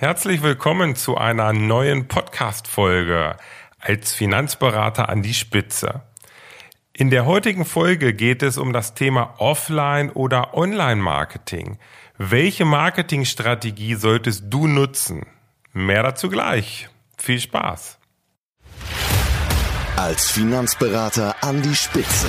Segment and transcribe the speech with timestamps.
[0.00, 3.36] Herzlich willkommen zu einer neuen Podcast-Folge
[3.80, 6.02] als Finanzberater an die Spitze.
[6.92, 11.80] In der heutigen Folge geht es um das Thema Offline- oder Online-Marketing.
[12.16, 15.26] Welche Marketingstrategie solltest du nutzen?
[15.72, 16.88] Mehr dazu gleich.
[17.16, 17.98] Viel Spaß.
[19.96, 22.28] Als Finanzberater an die Spitze.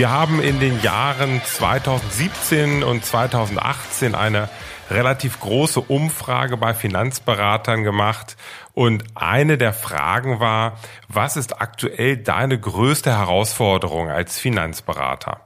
[0.00, 4.48] Wir haben in den Jahren 2017 und 2018 eine
[4.88, 8.38] relativ große Umfrage bei Finanzberatern gemacht
[8.72, 10.78] und eine der Fragen war,
[11.08, 15.42] was ist aktuell deine größte Herausforderung als Finanzberater?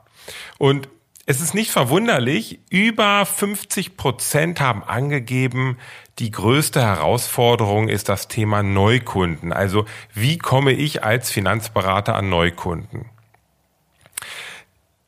[0.59, 0.89] Und
[1.27, 5.79] es ist nicht verwunderlich, über 50 Prozent haben angegeben,
[6.21, 9.53] die größte Herausforderung ist das Thema Neukunden.
[9.53, 13.11] Also wie komme ich als Finanzberater an Neukunden?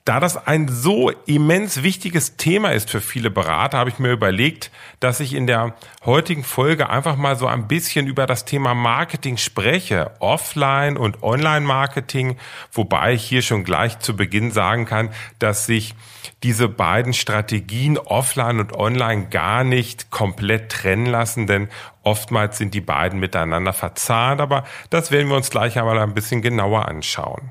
[0.06, 4.70] Da das ein so immens wichtiges Thema ist für viele Berater, habe ich mir überlegt,
[5.00, 9.36] dass ich in der heutigen Folge einfach mal so ein bisschen über das Thema Marketing
[9.36, 12.36] spreche, Offline- und Online-Marketing,
[12.70, 15.96] wobei ich hier schon gleich zu Beginn sagen kann, dass sich
[16.44, 21.68] diese beiden Strategien Offline und Online gar nicht komplett trennen lassen, denn
[22.04, 26.42] oftmals sind die beiden miteinander verzahnt, aber das werden wir uns gleich einmal ein bisschen
[26.42, 27.50] genauer anschauen.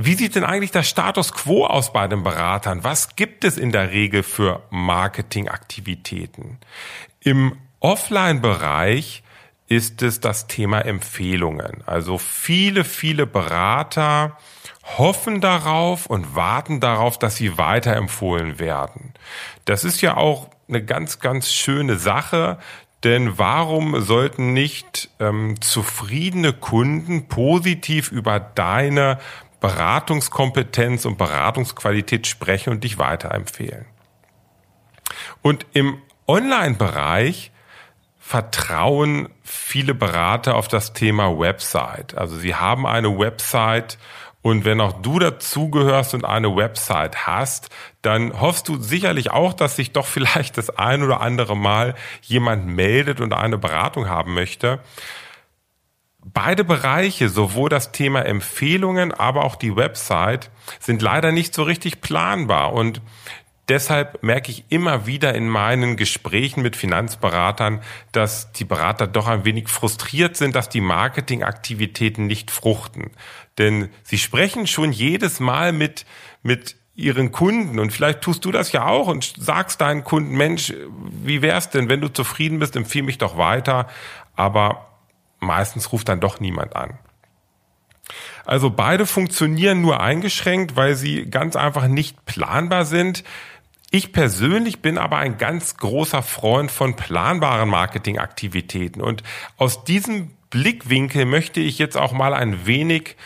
[0.00, 2.84] Wie sieht denn eigentlich der Status quo aus bei den Beratern?
[2.84, 6.58] Was gibt es in der Regel für Marketingaktivitäten?
[7.18, 9.24] Im Offline-Bereich
[9.66, 11.82] ist es das Thema Empfehlungen.
[11.84, 14.38] Also viele, viele Berater
[14.96, 19.14] hoffen darauf und warten darauf, dass sie weiterempfohlen werden.
[19.64, 22.58] Das ist ja auch eine ganz, ganz schöne Sache,
[23.04, 29.18] denn warum sollten nicht ähm, zufriedene Kunden positiv über deine
[29.60, 33.86] Beratungskompetenz und Beratungsqualität sprechen und dich weiterempfehlen.
[35.42, 37.50] Und im Online-Bereich
[38.18, 42.16] vertrauen viele Berater auf das Thema Website.
[42.16, 43.98] Also sie haben eine Website
[44.42, 47.70] und wenn auch du dazugehörst und eine Website hast,
[48.02, 52.66] dann hoffst du sicherlich auch, dass sich doch vielleicht das ein oder andere Mal jemand
[52.66, 54.80] meldet und eine Beratung haben möchte
[56.24, 62.00] beide Bereiche, sowohl das Thema Empfehlungen, aber auch die Website, sind leider nicht so richtig
[62.00, 63.00] planbar und
[63.68, 69.44] Deshalb merke ich immer wieder in meinen Gesprächen mit Finanzberatern, dass die Berater doch ein
[69.44, 73.10] wenig frustriert sind, dass die Marketingaktivitäten nicht fruchten.
[73.58, 76.06] Denn sie sprechen schon jedes Mal mit,
[76.42, 80.72] mit ihren Kunden und vielleicht tust du das ja auch und sagst deinen Kunden, Mensch,
[81.22, 83.86] wie wär's denn, wenn du zufrieden bist, empfehle mich doch weiter.
[84.34, 84.87] Aber
[85.38, 86.98] meistens ruft dann doch niemand an.
[88.44, 93.22] Also beide funktionieren nur eingeschränkt, weil sie ganz einfach nicht planbar sind.
[93.90, 99.22] Ich persönlich bin aber ein ganz großer Freund von planbaren Marketingaktivitäten und
[99.56, 103.16] aus diesem Blickwinkel möchte ich jetzt auch mal ein wenig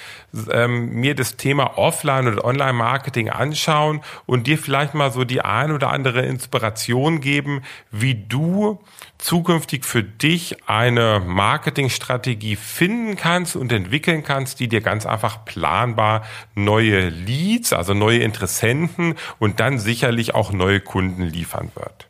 [0.51, 5.73] ähm, mir das Thema Offline- und Online-Marketing anschauen und dir vielleicht mal so die ein
[5.73, 8.81] oder andere Inspiration geben, wie du
[9.19, 16.25] zukünftig für dich eine Marketingstrategie finden kannst und entwickeln kannst, die dir ganz einfach planbar
[16.55, 22.09] neue Leads, also neue Interessenten und dann sicherlich auch neue Kunden liefern wird.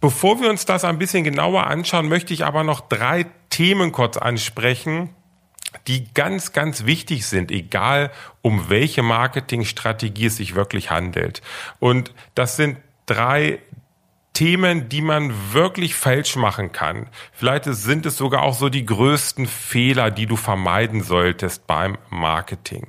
[0.00, 4.18] Bevor wir uns das ein bisschen genauer anschauen, möchte ich aber noch drei Themen kurz
[4.18, 5.08] ansprechen,
[5.86, 8.10] die ganz, ganz wichtig sind, egal
[8.42, 11.42] um welche Marketingstrategie es sich wirklich handelt.
[11.80, 13.60] Und das sind drei
[14.34, 17.06] Themen, die man wirklich falsch machen kann.
[17.32, 22.88] Vielleicht sind es sogar auch so die größten Fehler, die du vermeiden solltest beim Marketing.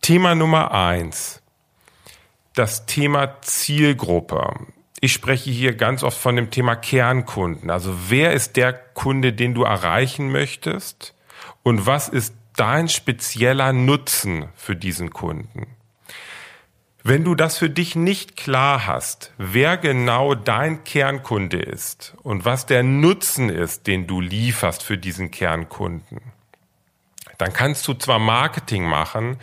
[0.00, 1.42] Thema Nummer eins.
[2.54, 4.54] Das Thema Zielgruppe.
[5.00, 7.70] Ich spreche hier ganz oft von dem Thema Kernkunden.
[7.70, 11.12] Also wer ist der Kunde, den du erreichen möchtest?
[11.62, 15.66] Und was ist dein spezieller Nutzen für diesen Kunden?
[17.04, 22.66] Wenn du das für dich nicht klar hast, wer genau dein Kernkunde ist und was
[22.66, 26.20] der Nutzen ist, den du lieferst für diesen Kernkunden,
[27.38, 29.38] dann kannst du zwar Marketing machen,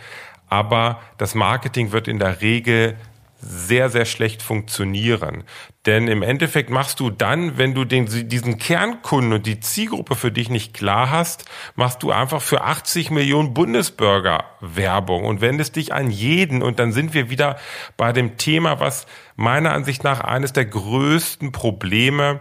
[0.48, 2.96] aber das Marketing wird in der Regel
[3.40, 5.44] sehr, sehr schlecht funktionieren.
[5.86, 10.30] Denn im Endeffekt machst du dann, wenn du den, diesen Kernkunden und die Zielgruppe für
[10.30, 15.94] dich nicht klar hast, machst du einfach für 80 Millionen Bundesbürger Werbung und wendest dich
[15.94, 16.62] an jeden.
[16.62, 17.56] Und dann sind wir wieder
[17.96, 19.06] bei dem Thema, was
[19.36, 22.40] meiner Ansicht nach eines der größten Probleme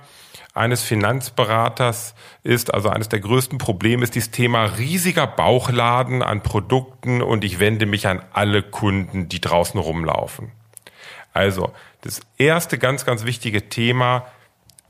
[0.54, 7.22] eines Finanzberaters ist, also eines der größten Probleme ist dieses Thema riesiger Bauchladen an Produkten
[7.22, 10.51] und ich wende mich an alle Kunden, die draußen rumlaufen.
[11.39, 11.71] Also,
[12.01, 14.25] das erste ganz, ganz wichtige Thema,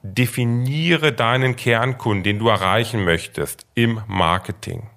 [0.02, 4.90] definiere deinen Kernkunden, den du erreichen möchtest im Marketing.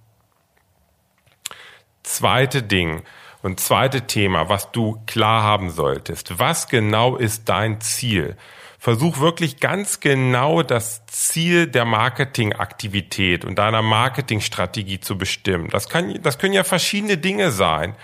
[2.04, 3.02] Zweite Ding
[3.42, 6.38] und zweite Thema, was du klar haben solltest.
[6.38, 8.38] Was genau ist dein Ziel?
[8.78, 15.68] Versuch wirklich ganz genau das Ziel der Marketingaktivität und deiner Marketingstrategie zu bestimmen.
[15.68, 17.94] Das kann, das können ja verschiedene Dinge sein.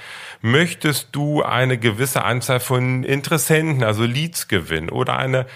[0.40, 5.46] Möchtest du eine gewisse Anzahl von Interessenten, also Leads gewinnen oder eine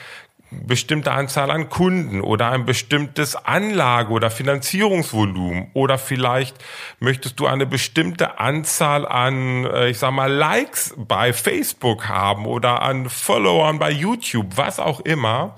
[0.51, 6.57] bestimmte Anzahl an Kunden oder ein bestimmtes Anlage- oder Finanzierungsvolumen oder vielleicht
[7.01, 12.83] möchtest du eine bestimmte Anzahl an, äh, ich sag mal, Likes bei Facebook haben oder
[12.83, 15.57] an Followern bei YouTube, was auch immer.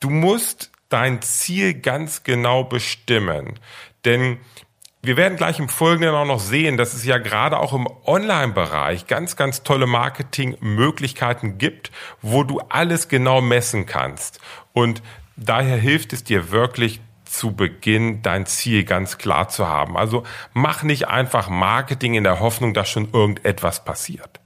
[0.00, 3.58] Du musst dein Ziel ganz genau bestimmen,
[4.04, 4.38] denn
[5.06, 9.06] wir werden gleich im Folgenden auch noch sehen, dass es ja gerade auch im Online-Bereich
[9.06, 11.90] ganz, ganz tolle Marketingmöglichkeiten gibt,
[12.22, 14.40] wo du alles genau messen kannst.
[14.72, 15.02] Und
[15.36, 19.96] daher hilft es dir wirklich zu Beginn dein Ziel ganz klar zu haben.
[19.96, 20.22] Also
[20.52, 24.40] mach nicht einfach Marketing in der Hoffnung, dass schon irgendetwas passiert.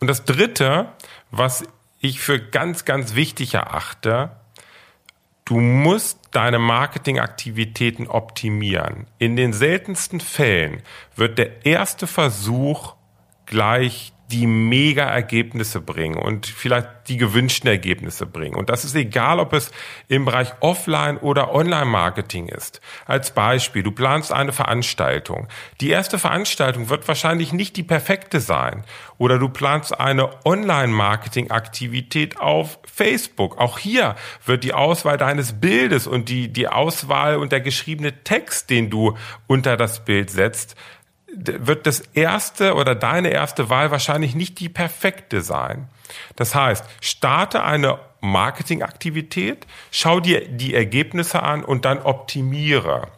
[0.00, 0.88] Und das Dritte,
[1.30, 1.64] was
[2.00, 4.30] ich für ganz, ganz wichtig erachte,
[5.48, 9.06] Du musst deine Marketingaktivitäten optimieren.
[9.16, 10.82] In den seltensten Fällen
[11.16, 12.96] wird der erste Versuch
[13.46, 18.56] gleich die Mega-Ergebnisse bringen und vielleicht die gewünschten Ergebnisse bringen.
[18.56, 19.70] Und das ist egal, ob es
[20.06, 22.82] im Bereich Offline- oder Online-Marketing ist.
[23.06, 25.48] Als Beispiel, du planst eine Veranstaltung.
[25.80, 28.84] Die erste Veranstaltung wird wahrscheinlich nicht die perfekte sein.
[29.16, 33.56] Oder du planst eine Online-Marketing-Aktivität auf Facebook.
[33.56, 34.14] Auch hier
[34.44, 39.16] wird die Auswahl deines Bildes und die, die Auswahl und der geschriebene Text, den du
[39.46, 40.76] unter das Bild setzt,
[41.34, 45.88] wird das erste oder deine erste Wahl wahrscheinlich nicht die perfekte sein.
[46.36, 53.08] Das heißt, starte eine Marketingaktivität, schau dir die Ergebnisse an und dann optimiere.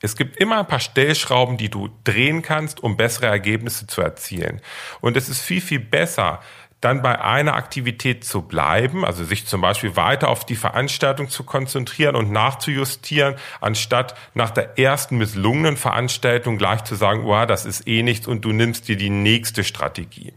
[0.00, 4.60] Es gibt immer ein paar Stellschrauben, die du drehen kannst, um bessere Ergebnisse zu erzielen.
[5.00, 6.40] Und es ist viel, viel besser,
[6.86, 11.42] dann bei einer Aktivität zu bleiben, also sich zum Beispiel weiter auf die Veranstaltung zu
[11.42, 17.88] konzentrieren und nachzujustieren, anstatt nach der ersten misslungenen Veranstaltung gleich zu sagen, oh, das ist
[17.88, 20.32] eh nichts und du nimmst dir die nächste Strategie.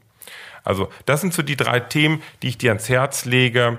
[0.63, 3.77] Also das sind so die drei Themen, die ich dir ans Herz lege.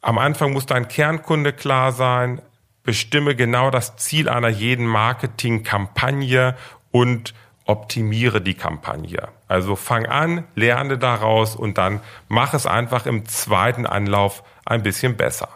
[0.00, 2.42] Am Anfang muss dein Kernkunde klar sein,
[2.82, 6.56] bestimme genau das Ziel einer jeden Marketingkampagne
[6.90, 7.34] und
[7.66, 9.28] optimiere die Kampagne.
[9.46, 15.16] Also fang an, lerne daraus und dann mach es einfach im zweiten Anlauf ein bisschen
[15.16, 15.48] besser.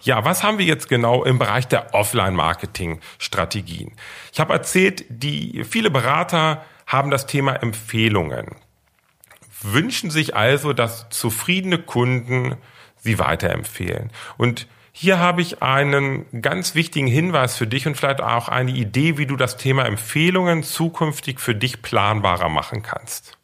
[0.00, 3.92] Ja, was haben wir jetzt genau im Bereich der Offline-Marketing-Strategien?
[4.32, 8.56] Ich habe erzählt, die viele Berater haben das Thema Empfehlungen,
[9.60, 12.56] wünschen sich also, dass zufriedene Kunden
[12.96, 14.10] sie weiterempfehlen.
[14.36, 19.16] Und hier habe ich einen ganz wichtigen Hinweis für dich und vielleicht auch eine Idee,
[19.16, 23.38] wie du das Thema Empfehlungen zukünftig für dich planbarer machen kannst.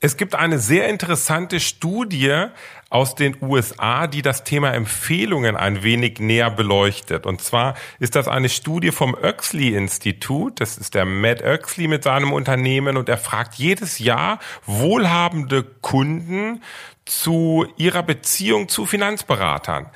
[0.00, 2.48] Es gibt eine sehr interessante Studie
[2.90, 7.24] aus den USA, die das Thema Empfehlungen ein wenig näher beleuchtet.
[7.24, 10.60] Und zwar ist das eine Studie vom Oexley Institut.
[10.60, 16.60] Das ist der Matt Oexley mit seinem Unternehmen und er fragt jedes Jahr wohlhabende Kunden
[17.06, 19.86] zu ihrer Beziehung zu Finanzberatern.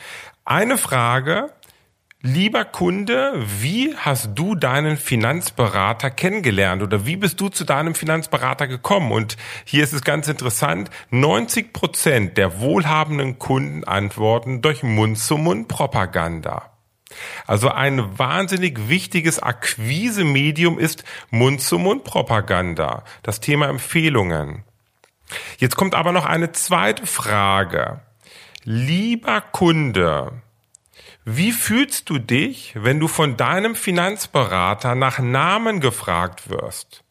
[0.50, 1.52] Eine Frage,
[2.22, 8.66] lieber Kunde, wie hast du deinen Finanzberater kennengelernt oder wie bist du zu deinem Finanzberater
[8.66, 9.12] gekommen?
[9.12, 9.36] Und
[9.66, 16.72] hier ist es ganz interessant, 90 Prozent der wohlhabenden Kunden antworten durch Mund-zu-Mund-Propaganda.
[17.46, 24.64] Also ein wahnsinnig wichtiges Akquisemedium ist Mund-zu-Mund-Propaganda, das Thema Empfehlungen.
[25.58, 28.00] Jetzt kommt aber noch eine zweite Frage.
[28.70, 30.42] Lieber Kunde,
[31.24, 37.02] wie fühlst du dich, wenn du von deinem Finanzberater nach Namen gefragt wirst?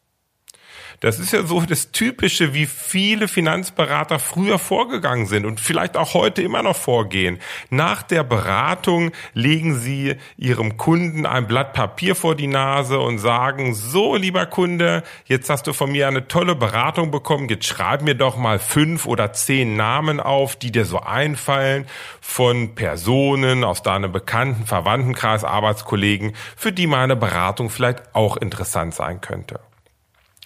[1.00, 6.14] Das ist ja so das Typische, wie viele Finanzberater früher vorgegangen sind und vielleicht auch
[6.14, 7.38] heute immer noch vorgehen.
[7.70, 13.74] Nach der Beratung legen sie ihrem Kunden ein Blatt Papier vor die Nase und sagen,
[13.74, 18.16] so lieber Kunde, jetzt hast du von mir eine tolle Beratung bekommen, jetzt schreib mir
[18.16, 21.86] doch mal fünf oder zehn Namen auf, die dir so einfallen
[22.20, 29.20] von Personen aus deinem bekannten Verwandtenkreis, Arbeitskollegen, für die meine Beratung vielleicht auch interessant sein
[29.20, 29.60] könnte.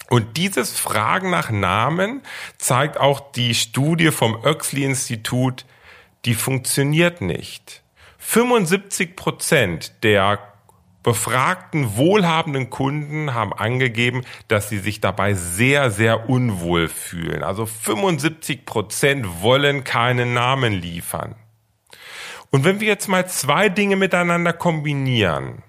[0.09, 2.21] Und dieses Fragen nach Namen
[2.57, 5.65] zeigt auch die Studie vom Oexley-Institut,
[6.25, 7.83] die funktioniert nicht.
[8.19, 10.39] 75 Prozent der
[11.03, 17.43] befragten wohlhabenden Kunden haben angegeben, dass sie sich dabei sehr, sehr unwohl fühlen.
[17.43, 21.35] Also 75 Prozent wollen keinen Namen liefern.
[22.51, 25.63] Und wenn wir jetzt mal zwei Dinge miteinander kombinieren,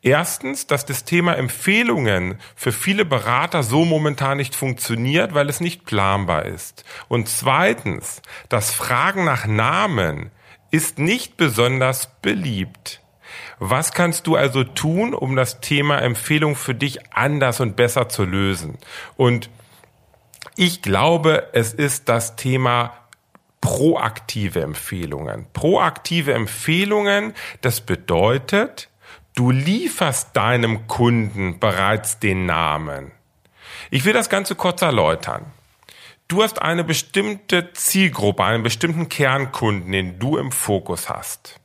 [0.00, 5.84] Erstens, dass das Thema Empfehlungen für viele Berater so momentan nicht funktioniert, weil es nicht
[5.84, 6.84] planbar ist.
[7.08, 10.30] Und zweitens, das Fragen nach Namen
[10.70, 13.00] ist nicht besonders beliebt.
[13.58, 18.24] Was kannst du also tun, um das Thema Empfehlung für dich anders und besser zu
[18.24, 18.78] lösen?
[19.16, 19.50] Und
[20.54, 22.92] ich glaube, es ist das Thema
[23.60, 25.46] proaktive Empfehlungen.
[25.52, 28.88] Proaktive Empfehlungen, das bedeutet,
[29.38, 33.12] Du lieferst deinem Kunden bereits den Namen.
[33.88, 35.46] Ich will das Ganze kurz erläutern.
[36.26, 41.60] Du hast eine bestimmte Zielgruppe, einen bestimmten Kernkunden, den du im Fokus hast.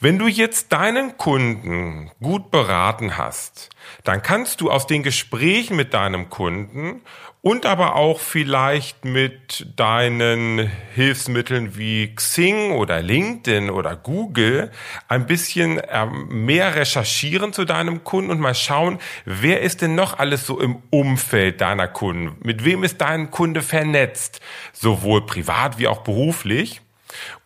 [0.00, 3.70] Wenn du jetzt deinen Kunden gut beraten hast,
[4.04, 7.00] dann kannst du aus den Gesprächen mit deinem Kunden
[7.46, 14.72] und aber auch vielleicht mit deinen Hilfsmitteln wie Xing oder LinkedIn oder Google
[15.06, 20.18] ein bisschen ähm, mehr recherchieren zu deinem Kunden und mal schauen, wer ist denn noch
[20.18, 22.36] alles so im Umfeld deiner Kunden?
[22.44, 24.40] Mit wem ist dein Kunde vernetzt?
[24.72, 26.80] Sowohl privat wie auch beruflich.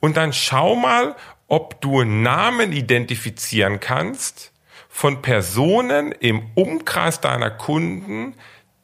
[0.00, 1.14] Und dann schau mal,
[1.46, 4.50] ob du Namen identifizieren kannst
[4.88, 8.34] von Personen im Umkreis deiner Kunden,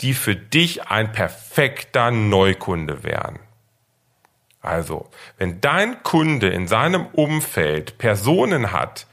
[0.01, 3.39] die für dich ein perfekter Neukunde wären.
[4.61, 9.07] Also, wenn dein Kunde in seinem Umfeld Personen hat,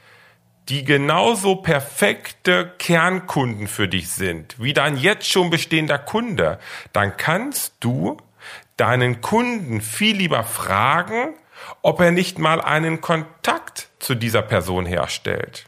[0.68, 6.58] die genauso perfekte Kernkunden für dich sind, wie dein jetzt schon bestehender Kunde,
[6.92, 8.16] dann kannst du
[8.76, 11.34] deinen Kunden viel lieber fragen,
[11.82, 15.66] ob er nicht mal einen Kontakt zu dieser Person herstellt.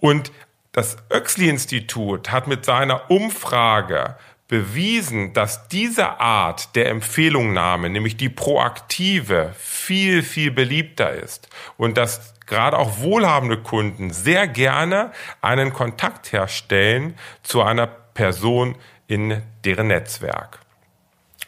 [0.00, 0.32] Und
[0.72, 9.54] das Oexley-Institut hat mit seiner Umfrage bewiesen, dass diese Art der Empfehlungnahme, nämlich die proaktive,
[9.56, 17.14] viel, viel beliebter ist und dass gerade auch wohlhabende Kunden sehr gerne einen Kontakt herstellen
[17.44, 20.58] zu einer Person in deren Netzwerk.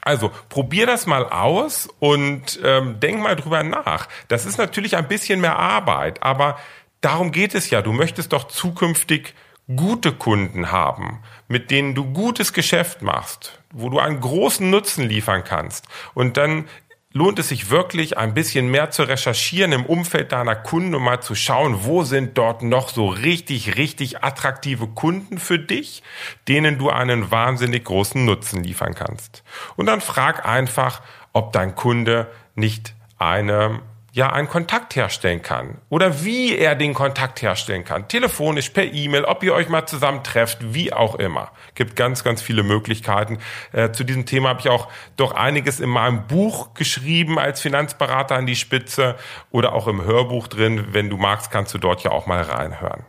[0.00, 4.08] Also probier das mal aus und ähm, denk mal drüber nach.
[4.28, 6.58] Das ist natürlich ein bisschen mehr Arbeit, aber
[7.02, 7.82] Darum geht es ja.
[7.82, 9.34] Du möchtest doch zukünftig
[9.76, 15.44] gute Kunden haben, mit denen du gutes Geschäft machst, wo du einen großen Nutzen liefern
[15.44, 15.86] kannst.
[16.14, 16.64] Und dann
[17.12, 21.20] lohnt es sich wirklich ein bisschen mehr zu recherchieren im Umfeld deiner Kunden und mal
[21.20, 26.02] zu schauen, wo sind dort noch so richtig, richtig attraktive Kunden für dich,
[26.48, 29.42] denen du einen wahnsinnig großen Nutzen liefern kannst.
[29.76, 33.80] Und dann frag einfach, ob dein Kunde nicht eine
[34.12, 38.08] ja einen Kontakt herstellen kann oder wie er den Kontakt herstellen kann.
[38.08, 41.50] Telefonisch, per E-Mail, ob ihr euch mal zusammen trefft, wie auch immer.
[41.74, 43.38] Gibt ganz, ganz viele Möglichkeiten.
[43.72, 48.36] Äh, zu diesem Thema habe ich auch doch einiges in meinem Buch geschrieben als Finanzberater
[48.36, 49.16] an die Spitze
[49.50, 50.88] oder auch im Hörbuch drin.
[50.90, 53.04] Wenn du magst, kannst du dort ja auch mal reinhören.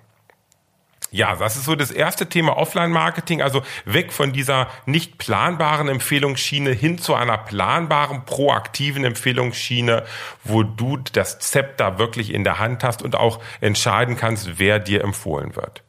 [1.13, 6.71] Ja, das ist so das erste Thema Offline-Marketing, also weg von dieser nicht planbaren Empfehlungsschiene
[6.71, 10.05] hin zu einer planbaren, proaktiven Empfehlungsschiene,
[10.43, 15.03] wo du das Zepter wirklich in der Hand hast und auch entscheiden kannst, wer dir
[15.03, 15.83] empfohlen wird.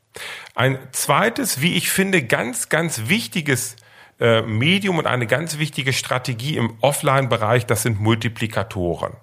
[0.54, 3.76] Ein zweites, wie ich finde, ganz, ganz wichtiges
[4.20, 9.14] äh, Medium und eine ganz wichtige Strategie im Offline-Bereich, das sind Multiplikatoren.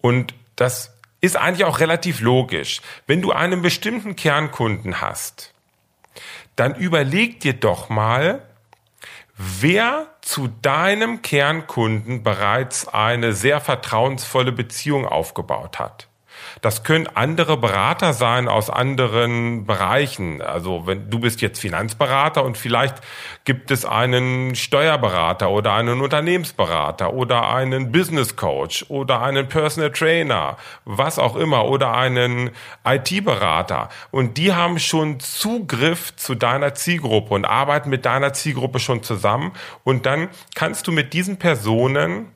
[0.00, 2.80] Und das ist eigentlich auch relativ logisch.
[3.06, 5.52] Wenn du einen bestimmten Kernkunden hast,
[6.56, 8.42] dann überleg dir doch mal,
[9.36, 16.07] wer zu deinem Kernkunden bereits eine sehr vertrauensvolle Beziehung aufgebaut hat.
[16.60, 20.42] Das können andere Berater sein aus anderen Bereichen.
[20.42, 22.96] Also wenn du bist jetzt Finanzberater und vielleicht
[23.44, 30.56] gibt es einen Steuerberater oder einen Unternehmensberater oder einen Business Coach oder einen Personal Trainer,
[30.84, 32.50] was auch immer, oder einen
[32.84, 33.88] IT-Berater.
[34.10, 39.52] Und die haben schon Zugriff zu deiner Zielgruppe und arbeiten mit deiner Zielgruppe schon zusammen.
[39.84, 42.26] Und dann kannst du mit diesen Personen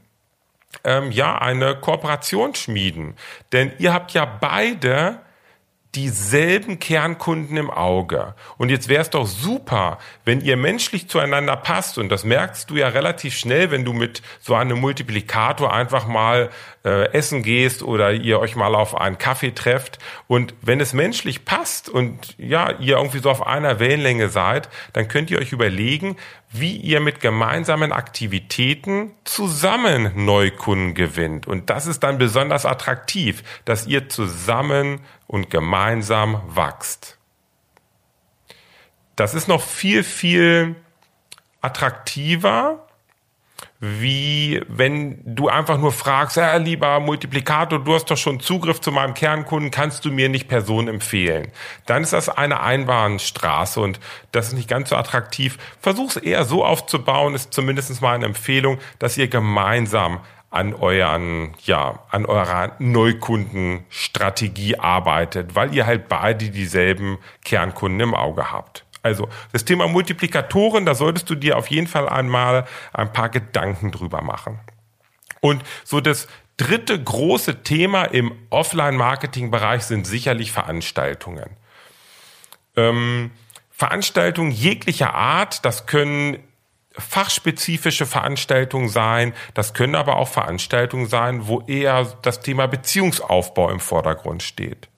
[0.84, 3.16] ähm, ja eine Kooperation schmieden.
[3.52, 5.20] Denn ihr habt ja beide
[5.94, 8.34] dieselben Kernkunden im Auge.
[8.56, 11.98] Und jetzt wäre es doch super, wenn ihr menschlich zueinander passt.
[11.98, 16.48] Und das merkst du ja relativ schnell, wenn du mit so einem Multiplikator einfach mal
[16.84, 19.98] äh, essen gehst oder ihr euch mal auf einen Kaffee trefft.
[20.28, 25.08] Und wenn es menschlich passt und ja, ihr irgendwie so auf einer Wellenlänge seid, dann
[25.08, 26.16] könnt ihr euch überlegen,
[26.50, 31.46] wie ihr mit gemeinsamen Aktivitäten zusammen Neukunden gewinnt.
[31.46, 35.00] Und das ist dann besonders attraktiv, dass ihr zusammen
[35.32, 37.16] und gemeinsam wächst.
[39.16, 40.76] Das ist noch viel, viel
[41.62, 42.86] attraktiver,
[43.80, 48.92] wie wenn du einfach nur fragst, ja, lieber Multiplikator, du hast doch schon Zugriff zu
[48.92, 51.50] meinem Kernkunden, kannst du mir nicht Personen empfehlen?
[51.86, 54.00] Dann ist das eine Einbahnstraße und
[54.32, 55.56] das ist nicht ganz so attraktiv.
[55.80, 60.20] Versuch es eher so aufzubauen, ist zumindest mal eine Empfehlung, dass ihr gemeinsam
[60.52, 68.52] an euren, ja, an eurer Neukundenstrategie arbeitet, weil ihr halt beide dieselben Kernkunden im Auge
[68.52, 68.84] habt.
[69.02, 73.90] Also das Thema Multiplikatoren, da solltest du dir auf jeden Fall einmal ein paar Gedanken
[73.90, 74.60] drüber machen.
[75.40, 81.56] Und so das dritte große Thema im Offline-Marketing-Bereich sind sicherlich Veranstaltungen.
[82.76, 83.32] Ähm,
[83.70, 86.38] Veranstaltungen jeglicher Art, das können
[86.98, 93.80] fachspezifische Veranstaltungen sein, das können aber auch Veranstaltungen sein, wo eher das Thema Beziehungsaufbau im
[93.80, 94.88] Vordergrund steht.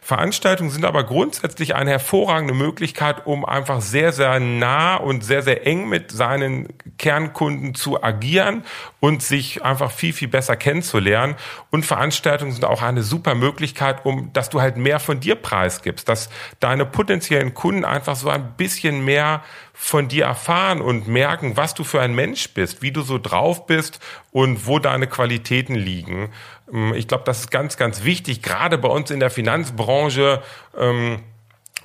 [0.00, 5.66] Veranstaltungen sind aber grundsätzlich eine hervorragende Möglichkeit, um einfach sehr, sehr nah und sehr, sehr
[5.66, 6.68] eng mit seinen
[6.98, 8.64] Kernkunden zu agieren
[9.00, 11.36] und sich einfach viel, viel besser kennenzulernen.
[11.70, 16.08] Und Veranstaltungen sind auch eine super Möglichkeit, um, dass du halt mehr von dir preisgibst,
[16.08, 19.42] dass deine potenziellen Kunden einfach so ein bisschen mehr
[19.82, 23.66] von dir erfahren und merken, was du für ein Mensch bist, wie du so drauf
[23.66, 23.98] bist
[24.30, 26.30] und wo deine Qualitäten liegen.
[26.70, 30.42] Ähm, ich glaube, das ist ganz, ganz wichtig, gerade bei uns in der Finanzbranche,
[30.78, 31.22] ähm,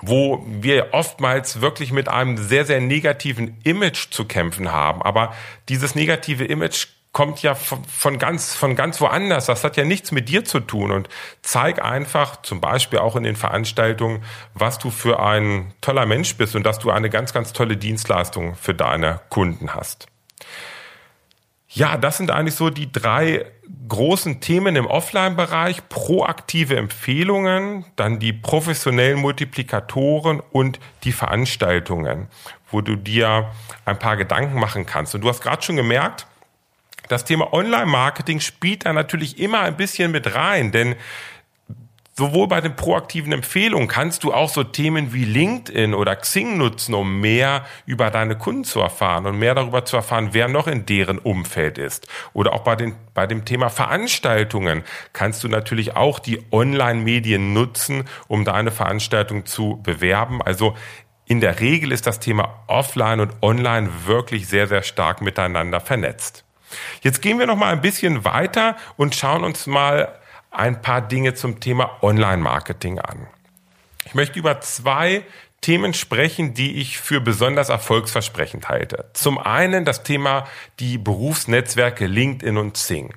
[0.02, 5.02] wo wir oftmals wirklich mit einem sehr, sehr negativen Image zu kämpfen haben.
[5.02, 5.34] Aber
[5.70, 9.46] dieses negative Image kommt ja von, ganz, von ganz woanders.
[9.46, 10.92] Das hat ja nichts mit dir zu tun.
[10.92, 11.08] Und
[11.42, 14.22] zeig einfach, zum Beispiel auch in den Veranstaltungen,
[14.54, 18.56] was du für ein toller Mensch bist und dass du eine ganz, ganz tolle Dienstleistung
[18.56, 20.08] für deine Kunden hast.
[21.70, 23.46] Ja, das sind eigentlich so die drei
[23.88, 25.88] großen Themen im Offline-Bereich.
[25.88, 32.28] Proaktive Empfehlungen, dann die professionellen Multiplikatoren und die Veranstaltungen,
[32.72, 33.52] wo du dir
[33.86, 35.16] ein paar Gedanken machen kannst.
[35.16, 36.28] Und du hast gerade schon gemerkt,
[37.08, 40.96] das Thema Online-Marketing spielt da natürlich immer ein bisschen mit rein, denn
[42.18, 46.94] sowohl bei den proaktiven Empfehlungen kannst du auch so Themen wie LinkedIn oder Xing nutzen,
[46.94, 50.86] um mehr über deine Kunden zu erfahren und mehr darüber zu erfahren, wer noch in
[50.86, 52.08] deren Umfeld ist.
[52.32, 58.06] Oder auch bei, den, bei dem Thema Veranstaltungen kannst du natürlich auch die Online-Medien nutzen,
[58.28, 60.42] um deine Veranstaltung zu bewerben.
[60.42, 60.76] Also
[61.26, 66.45] in der Regel ist das Thema Offline und Online wirklich sehr, sehr stark miteinander vernetzt.
[67.02, 70.20] Jetzt gehen wir noch mal ein bisschen weiter und schauen uns mal
[70.52, 73.28] ein paar Dinge zum Thema Online-Marketing an.
[74.06, 75.24] Ich möchte über zwei
[75.62, 79.10] Themen sprechen, die ich für besonders erfolgsversprechend halte.
[79.14, 80.48] Zum einen das Thema
[80.80, 83.14] die Berufsnetzwerke LinkedIn und Xing.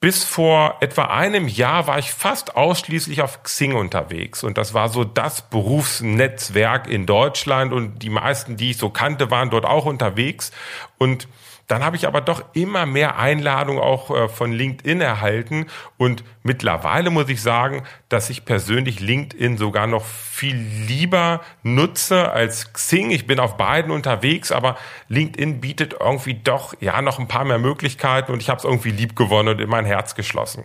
[0.00, 4.88] Bis vor etwa einem Jahr war ich fast ausschließlich auf Xing unterwegs und das war
[4.88, 9.84] so das Berufsnetzwerk in Deutschland und die meisten, die ich so kannte, waren dort auch
[9.84, 10.50] unterwegs
[10.98, 11.28] und
[11.72, 17.08] dann habe ich aber doch immer mehr Einladungen auch äh, von LinkedIn erhalten und mittlerweile
[17.08, 23.10] muss ich sagen, dass ich persönlich LinkedIn sogar noch viel lieber nutze als Xing.
[23.10, 24.76] Ich bin auf beiden unterwegs, aber
[25.08, 28.90] LinkedIn bietet irgendwie doch ja noch ein paar mehr Möglichkeiten und ich habe es irgendwie
[28.90, 30.64] lieb gewonnen und in mein Herz geschlossen.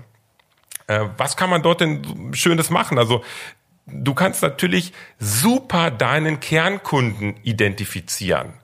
[0.88, 2.98] Äh, was kann man dort denn Schönes machen?
[2.98, 3.24] Also
[3.86, 8.56] du kannst natürlich super deinen Kernkunden identifizieren.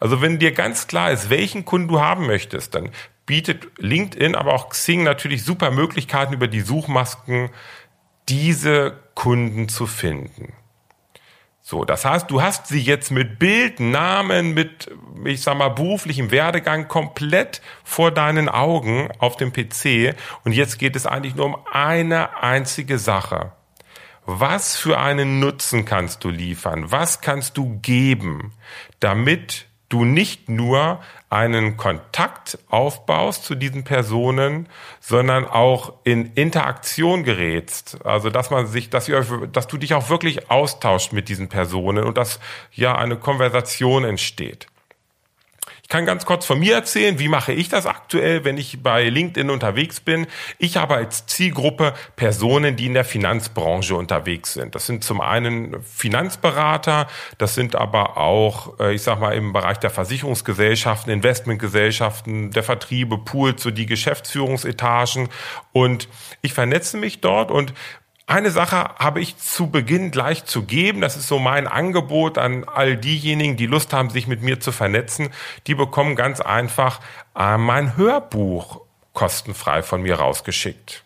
[0.00, 2.90] Also wenn dir ganz klar ist, welchen Kunden du haben möchtest, dann
[3.26, 7.50] bietet LinkedIn, aber auch Xing natürlich super Möglichkeiten über die Suchmasken,
[8.28, 10.54] diese Kunden zu finden.
[11.64, 14.90] So, das heißt, du hast sie jetzt mit Bild, Namen, mit,
[15.24, 20.16] ich sag mal, beruflichem Werdegang komplett vor deinen Augen auf dem PC.
[20.44, 23.52] Und jetzt geht es eigentlich nur um eine einzige Sache.
[24.24, 26.92] Was für einen Nutzen kannst du liefern?
[26.92, 28.52] Was kannst du geben,
[29.00, 34.68] damit du nicht nur einen Kontakt aufbaust zu diesen Personen,
[35.00, 37.98] sondern auch in Interaktion gerätst.
[38.04, 42.04] Also dass man sich, dass, ihr, dass du dich auch wirklich austauscht mit diesen Personen
[42.04, 42.40] und dass
[42.72, 44.66] ja eine Konversation entsteht
[45.92, 49.50] kann ganz kurz von mir erzählen, wie mache ich das aktuell, wenn ich bei LinkedIn
[49.50, 50.26] unterwegs bin.
[50.56, 54.74] Ich habe als Zielgruppe Personen, die in der Finanzbranche unterwegs sind.
[54.74, 59.76] Das sind zum einen Finanzberater, das sind aber auch, äh, ich sag mal, im Bereich
[59.80, 65.28] der Versicherungsgesellschaften, Investmentgesellschaften, der Vertriebe, Pools, so die Geschäftsführungsetagen.
[65.72, 66.08] Und
[66.40, 67.74] ich vernetze mich dort und
[68.26, 71.00] eine Sache habe ich zu Beginn gleich zu geben.
[71.00, 74.72] Das ist so mein Angebot an all diejenigen, die Lust haben, sich mit mir zu
[74.72, 75.30] vernetzen.
[75.66, 77.00] Die bekommen ganz einfach
[77.36, 78.80] äh, mein Hörbuch
[79.12, 81.04] kostenfrei von mir rausgeschickt.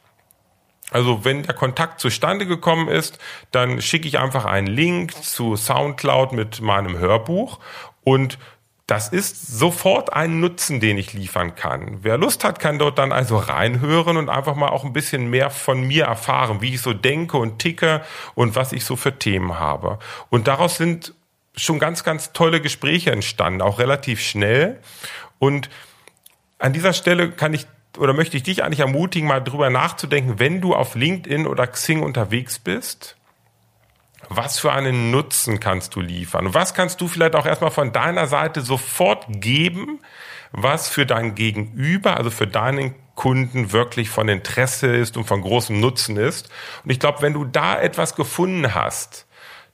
[0.91, 3.19] Also wenn der Kontakt zustande gekommen ist,
[3.51, 7.59] dann schicke ich einfach einen Link zu SoundCloud mit meinem Hörbuch
[8.05, 8.39] und
[8.87, 11.99] das ist sofort ein Nutzen, den ich liefern kann.
[12.03, 15.51] Wer Lust hat, kann dort dann also reinhören und einfach mal auch ein bisschen mehr
[15.51, 18.03] von mir erfahren, wie ich so denke und ticke
[18.37, 19.99] und was ich so für Themen habe.
[20.31, 21.15] Und daraus sind
[21.57, 24.81] schon ganz, ganz tolle Gespräche entstanden, auch relativ schnell.
[25.41, 25.69] Und
[26.59, 27.67] an dieser Stelle kann ich
[27.99, 32.03] oder möchte ich dich eigentlich ermutigen, mal drüber nachzudenken, wenn du auf LinkedIn oder Xing
[32.03, 33.17] unterwegs bist,
[34.29, 36.55] was für einen Nutzen kannst du liefern?
[36.55, 40.01] Was kannst du vielleicht auch erstmal von deiner Seite sofort geben,
[40.53, 45.79] was für dein Gegenüber, also für deinen Kunden wirklich von Interesse ist und von großem
[45.81, 46.51] Nutzen ist?
[46.85, 49.27] Und ich glaube, wenn du da etwas gefunden hast,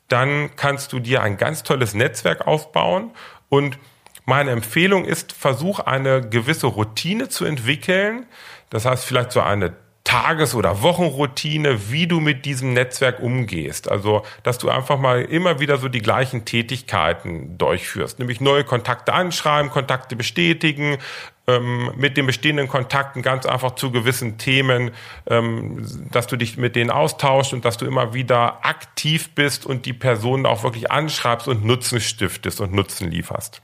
[0.09, 3.13] dann kannst du dir ein ganz tolles Netzwerk aufbauen
[3.49, 3.79] und
[4.25, 8.27] meine Empfehlung ist, versuch eine gewisse Routine zu entwickeln.
[8.71, 9.75] Das heißt, vielleicht so eine
[10.13, 13.91] Tages- oder Wochenroutine, wie du mit diesem Netzwerk umgehst.
[13.91, 19.15] Also, dass du einfach mal immer wieder so die gleichen Tätigkeiten durchführst, nämlich neue Kontakte
[19.15, 20.99] anschreiben, Kontakte bestätigen,
[21.47, 24.91] ähm, mit den bestehenden Kontakten ganz einfach zu gewissen Themen,
[25.31, 29.87] ähm, dass du dich mit denen austauschst und dass du immer wieder aktiv bist und
[29.87, 33.63] die Personen auch wirklich anschreibst und Nutzen stiftest und Nutzen lieferst.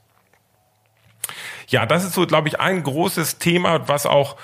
[1.68, 4.36] Ja, das ist so, glaube ich, ein großes Thema, was auch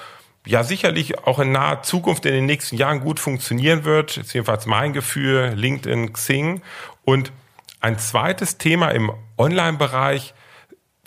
[0.47, 4.17] ja sicherlich auch in naher Zukunft in den nächsten Jahren gut funktionieren wird.
[4.17, 6.63] Ist jedenfalls mein Gefühl, LinkedIn, Xing.
[7.05, 7.33] Und
[7.81, 10.35] ein zweites Thema im Online-Bereich,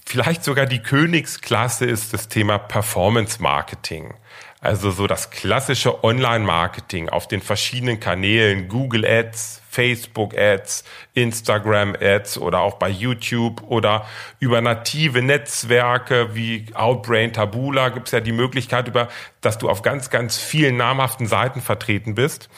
[0.06, 4.14] vielleicht sogar die Königsklasse, ist das Thema Performance Marketing.
[4.60, 12.40] Also so das klassische Online-Marketing auf den verschiedenen Kanälen, Google Ads, Facebook Ads, Instagram Ads
[12.40, 14.08] oder auch bei YouTube oder
[14.40, 19.08] über native Netzwerke wie Outbrain, Tabula gibt es ja die Möglichkeit, über,
[19.42, 22.50] dass du auf ganz, ganz vielen namhaften Seiten vertreten bist.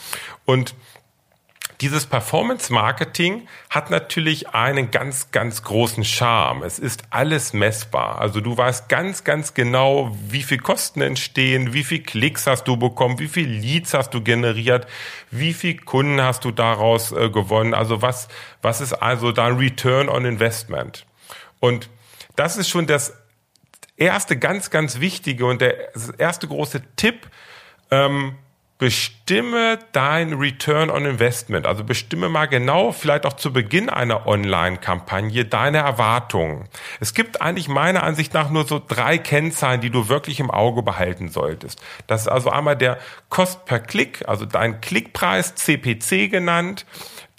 [0.45, 0.75] Und
[1.81, 6.63] dieses Performance Marketing hat natürlich einen ganz, ganz großen Charme.
[6.63, 8.19] Es ist alles messbar.
[8.19, 12.75] Also du weißt ganz, ganz genau, wie viel Kosten entstehen, wie viel Klicks hast du
[12.75, 14.87] bekommen, wie viel Leads hast du generiert,
[15.31, 17.73] wie viel Kunden hast du daraus äh, gewonnen.
[17.73, 18.27] Also was,
[18.61, 21.05] was ist also dein Return on Investment?
[21.61, 21.89] Und
[22.35, 23.13] das ist schon das
[23.95, 27.29] erste ganz, ganz wichtige und der erste große Tipp,
[27.91, 28.35] ähm,
[28.79, 31.67] bestimme dein Return on Investment.
[31.67, 36.67] Also bestimme mal genau, vielleicht auch zu Beginn einer Online-Kampagne, deine Erwartungen.
[37.01, 40.81] Es gibt eigentlich meiner Ansicht nach nur so drei Kennzahlen, die du wirklich im Auge
[40.81, 41.81] behalten solltest.
[42.07, 46.85] Das ist also einmal der Cost per Klick, also dein Klickpreis, CPC genannt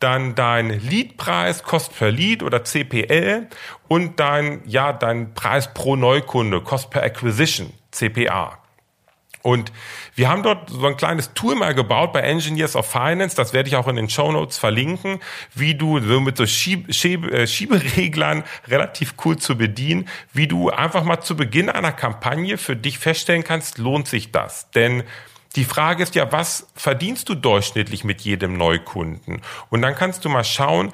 [0.00, 3.48] dann dein Leadpreis, Cost per Lead oder CPL
[3.86, 8.59] und dein, ja, dein Preis pro Neukunde, Cost per Acquisition, CPA.
[9.42, 9.72] Und
[10.14, 13.68] wir haben dort so ein kleines Tool mal gebaut bei Engineers of Finance, das werde
[13.68, 15.20] ich auch in den Show Notes verlinken,
[15.54, 20.70] wie du so mit so Schieb Schieb äh, Schiebereglern relativ cool zu bedienen, wie du
[20.70, 24.70] einfach mal zu Beginn einer Kampagne für dich feststellen kannst, lohnt sich das?
[24.72, 25.04] Denn
[25.56, 29.42] die Frage ist ja, was verdienst du durchschnittlich mit jedem Neukunden?
[29.68, 30.92] Und dann kannst du mal schauen,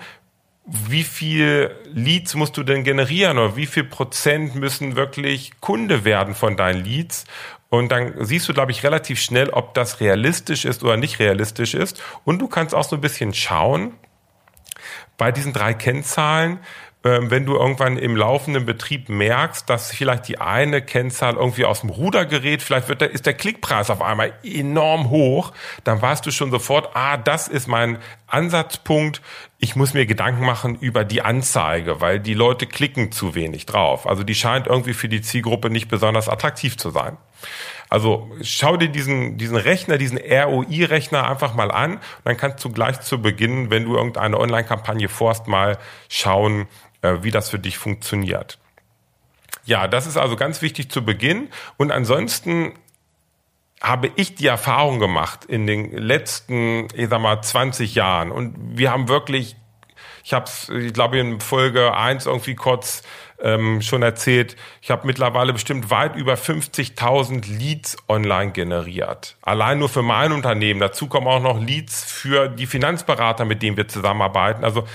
[0.66, 6.34] wie viel Leads musst du denn generieren oder wie viel Prozent müssen wirklich Kunde werden
[6.34, 7.24] von deinen Leads?
[7.68, 11.74] Und dann siehst du, glaube ich, relativ schnell, ob das realistisch ist oder nicht realistisch
[11.74, 12.00] ist.
[12.24, 13.92] Und du kannst auch so ein bisschen schauen
[15.16, 16.60] bei diesen drei Kennzahlen,
[17.06, 21.90] wenn du irgendwann im laufenden Betrieb merkst, dass vielleicht die eine Kennzahl irgendwie aus dem
[21.90, 25.52] Ruder gerät, vielleicht wird der, ist der Klickpreis auf einmal enorm hoch,
[25.84, 29.22] dann weißt du schon sofort, ah, das ist mein Ansatzpunkt,
[29.58, 34.06] ich muss mir Gedanken machen über die Anzeige, weil die Leute klicken zu wenig drauf.
[34.06, 37.16] Also die scheint irgendwie für die Zielgruppe nicht besonders attraktiv zu sein.
[37.88, 43.00] Also schau dir diesen, diesen Rechner, diesen ROI-Rechner einfach mal an dann kannst du gleich
[43.00, 46.66] zu Beginn, wenn du irgendeine Online-Kampagne vorst, mal schauen,
[47.02, 48.58] äh, wie das für dich funktioniert.
[49.64, 51.48] Ja, das ist also ganz wichtig zu Beginn.
[51.76, 52.72] Und ansonsten
[53.82, 58.30] habe ich die Erfahrung gemacht in den letzten, ich sag mal, 20 Jahren.
[58.30, 59.56] Und wir haben wirklich,
[60.24, 63.02] ich habe es, ich glaube, in Folge 1 irgendwie kurz
[63.40, 69.36] ähm, schon erzählt, ich habe mittlerweile bestimmt weit über 50.000 Leads online generiert.
[69.42, 70.80] Allein nur für mein Unternehmen.
[70.80, 74.64] Dazu kommen auch noch Leads für die Finanzberater, mit denen wir zusammenarbeiten.
[74.64, 74.86] Also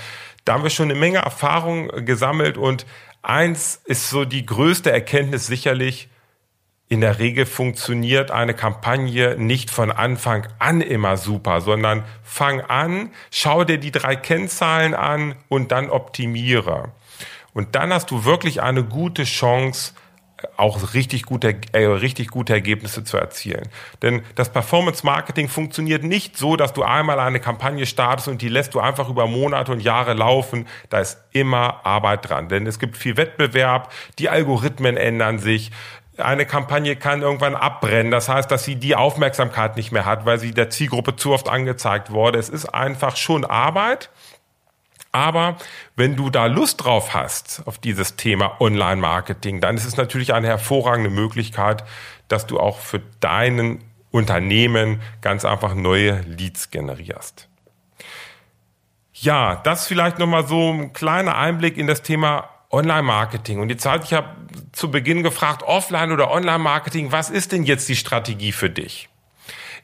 [0.44, 2.86] da haben wir schon eine Menge Erfahrung gesammelt und
[3.22, 6.08] eins ist so die größte Erkenntnis sicherlich,
[6.92, 13.10] in der Regel funktioniert eine Kampagne nicht von Anfang an immer super, sondern fang an,
[13.30, 16.92] schau dir die drei Kennzahlen an und dann optimiere.
[17.54, 19.92] Und dann hast du wirklich eine gute Chance,
[20.56, 23.68] auch richtig gute, äh, richtig gute Ergebnisse zu erzielen.
[24.02, 28.48] Denn das Performance Marketing funktioniert nicht so, dass du einmal eine Kampagne startest und die
[28.48, 30.66] lässt du einfach über Monate und Jahre laufen.
[30.90, 32.48] Da ist immer Arbeit dran.
[32.48, 35.70] Denn es gibt viel Wettbewerb, die Algorithmen ändern sich,
[36.18, 38.10] eine Kampagne kann irgendwann abbrennen.
[38.10, 41.48] Das heißt, dass sie die Aufmerksamkeit nicht mehr hat, weil sie der Zielgruppe zu oft
[41.48, 42.38] angezeigt wurde.
[42.38, 44.10] Es ist einfach schon Arbeit.
[45.12, 45.58] Aber
[45.94, 50.48] wenn du da Lust drauf hast, auf dieses Thema Online-Marketing, dann ist es natürlich eine
[50.48, 51.84] hervorragende Möglichkeit,
[52.28, 57.48] dass du auch für deinen Unternehmen ganz einfach neue Leads generierst.
[59.12, 63.60] Ja, das vielleicht nochmal so ein kleiner Einblick in das Thema Online-Marketing.
[63.60, 64.28] Und jetzt halt, ich habe
[64.72, 69.10] zu Beginn gefragt, Offline- oder Online-Marketing, was ist denn jetzt die Strategie für dich?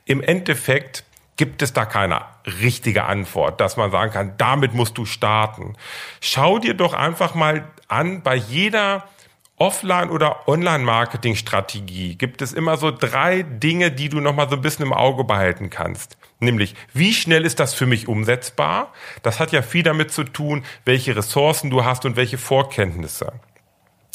[0.07, 1.05] Im Endeffekt
[1.39, 2.27] gibt es da keine
[2.61, 5.77] richtige Antwort, dass man sagen kann, damit musst du starten.
[6.21, 9.09] Schau dir doch einfach mal an, bei jeder
[9.57, 14.85] Offline- oder Online-Marketing-Strategie gibt es immer so drei Dinge, die du nochmal so ein bisschen
[14.85, 16.17] im Auge behalten kannst.
[16.39, 18.93] Nämlich, wie schnell ist das für mich umsetzbar?
[19.23, 23.33] Das hat ja viel damit zu tun, welche Ressourcen du hast und welche Vorkenntnisse.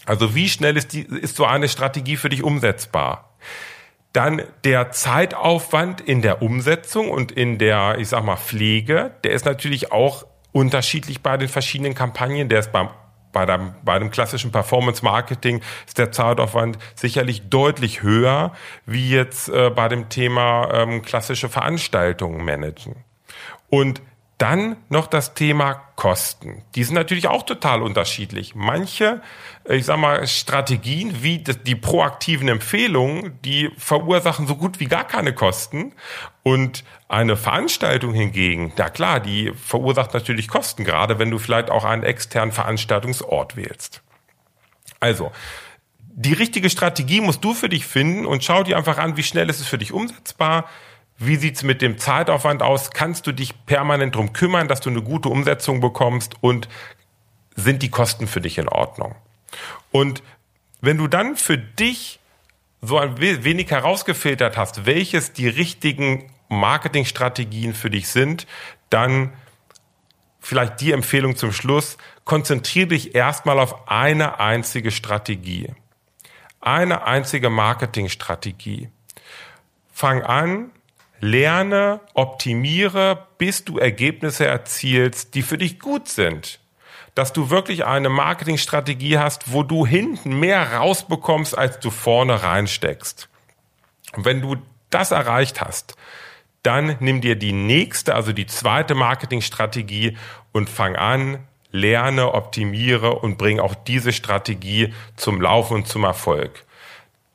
[0.05, 3.29] Also wie schnell ist, die, ist so eine Strategie für dich umsetzbar?
[4.13, 9.45] Dann der Zeitaufwand in der Umsetzung und in der, ich sag mal, Pflege, der ist
[9.45, 12.47] natürlich auch unterschiedlich bei den verschiedenen Kampagnen.
[12.47, 12.89] Der ist beim
[13.33, 18.53] bei dem, bei dem klassischen Performance Marketing ist der Zeitaufwand sicherlich deutlich höher,
[18.85, 22.95] wie jetzt äh, bei dem Thema ähm, klassische Veranstaltungen managen.
[23.69, 24.03] Und
[24.37, 26.63] dann noch das Thema Kosten.
[26.75, 28.55] Die sind natürlich auch total unterschiedlich.
[28.55, 29.21] Manche,
[29.67, 35.05] äh, ich sag mal, Strategien wie die proaktiven Empfehlungen, die verursachen so gut wie gar
[35.05, 35.93] keine Kosten.
[36.41, 41.85] Und eine Veranstaltung hingegen, ja klar, die verursacht natürlich Kosten, gerade wenn du vielleicht auch
[41.85, 44.01] einen externen Veranstaltungsort wählst.
[44.99, 45.31] Also,
[46.15, 49.49] die richtige Strategie musst du für dich finden und schau dir einfach an, wie schnell
[49.49, 50.65] ist es für dich umsetzbar
[51.25, 52.91] wie sieht's mit dem Zeitaufwand aus?
[52.91, 56.67] Kannst du dich permanent drum kümmern, dass du eine gute Umsetzung bekommst und
[57.55, 59.15] sind die Kosten für dich in Ordnung?
[59.91, 60.23] Und
[60.81, 62.19] wenn du dann für dich
[62.81, 68.45] so ein wenig herausgefiltert hast, welches die richtigen Marketingstrategien für dich sind,
[68.89, 69.33] dann
[70.39, 75.73] vielleicht die Empfehlung zum Schluss, konzentriere dich erstmal auf eine einzige Strategie.
[76.59, 78.89] Eine einzige Marketingstrategie.
[79.91, 80.71] Fang an,
[81.23, 86.59] lerne, optimiere, bis du Ergebnisse erzielst, die für dich gut sind.
[87.15, 93.29] Dass du wirklich eine Marketingstrategie hast, wo du hinten mehr rausbekommst, als du vorne reinsteckst.
[94.17, 94.57] Und wenn du
[94.89, 95.95] das erreicht hast,
[96.61, 100.17] dann nimm dir die nächste, also die zweite Marketingstrategie
[100.51, 101.39] und fang an,
[101.71, 106.65] lerne, optimiere und bring auch diese Strategie zum Laufen und zum Erfolg.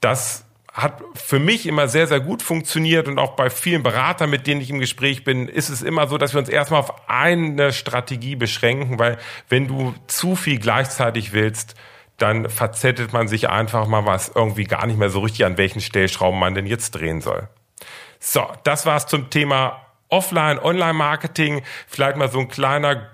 [0.00, 4.46] Das hat für mich immer sehr, sehr gut funktioniert und auch bei vielen Beratern, mit
[4.46, 7.72] denen ich im Gespräch bin, ist es immer so, dass wir uns erstmal auf eine
[7.72, 11.74] Strategie beschränken, weil wenn du zu viel gleichzeitig willst,
[12.16, 15.80] dann verzettelt man sich einfach mal was irgendwie gar nicht mehr so richtig, an welchen
[15.80, 17.48] Stellschrauben man denn jetzt drehen soll.
[18.20, 21.62] So, das war's zum Thema Offline, Online-Marketing.
[21.86, 23.08] Vielleicht mal so ein kleiner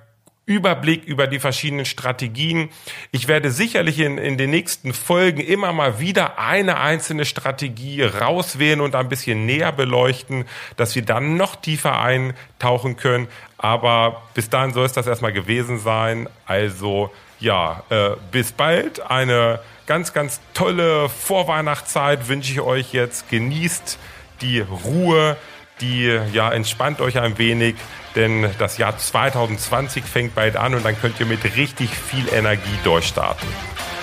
[0.46, 2.68] Überblick über die verschiedenen Strategien.
[3.12, 8.80] Ich werde sicherlich in, in den nächsten Folgen immer mal wieder eine einzelne Strategie rauswählen
[8.80, 10.44] und ein bisschen näher beleuchten,
[10.76, 13.28] dass wir dann noch tiefer eintauchen können.
[13.56, 16.28] Aber bis dahin soll es das erstmal gewesen sein.
[16.44, 19.00] Also ja, äh, bis bald.
[19.10, 23.30] Eine ganz, ganz tolle Vorweihnachtszeit wünsche ich euch jetzt.
[23.30, 23.98] Genießt
[24.42, 25.36] die Ruhe
[25.80, 27.76] die ja entspannt euch ein wenig,
[28.14, 32.78] denn das Jahr 2020 fängt bald an und dann könnt ihr mit richtig viel Energie
[32.84, 33.48] durchstarten.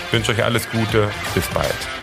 [0.08, 2.01] Ich wünsche euch alles Gute, bis bald.